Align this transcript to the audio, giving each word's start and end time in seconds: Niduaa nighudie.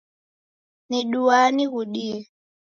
Niduaa 0.89 1.47
nighudie. 1.55 2.17